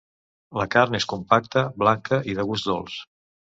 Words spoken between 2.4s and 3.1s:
de gust dolç.